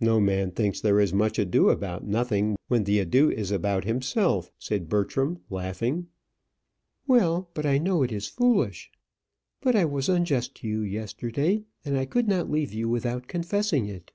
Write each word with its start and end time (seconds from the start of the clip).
"No 0.00 0.20
man 0.20 0.52
thinks 0.52 0.80
there 0.80 1.00
is 1.00 1.12
much 1.12 1.36
ado 1.36 1.68
about 1.68 2.06
nothing 2.06 2.54
when 2.68 2.84
the 2.84 3.00
ado 3.00 3.28
is 3.28 3.50
about 3.50 3.82
himself," 3.84 4.52
said 4.56 4.88
Bertram, 4.88 5.40
laughing. 5.50 6.06
"Well, 7.08 7.50
but 7.54 7.66
I 7.66 7.78
know 7.78 8.04
it 8.04 8.12
is 8.12 8.28
foolish. 8.28 8.88
But 9.60 9.74
I 9.74 9.84
was 9.84 10.08
unjust 10.08 10.54
to 10.58 10.68
you 10.68 10.82
yesterday, 10.82 11.64
and 11.84 11.96
I 11.98 12.06
could 12.06 12.28
not 12.28 12.48
leave 12.48 12.72
you 12.72 12.88
without 12.88 13.26
confessing 13.26 13.86
it." 13.86 14.12